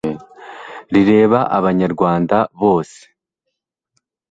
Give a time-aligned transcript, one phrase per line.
[0.93, 3.01] rireba abanyarwanda bose